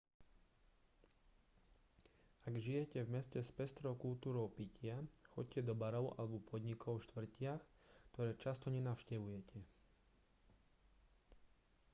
[2.49, 4.97] ak žijete v meste s pestrou kultúrou pitia
[5.37, 7.61] choďte do barov alebo podnikov v štvrtiach
[8.11, 9.59] ktoré často nenavštevujete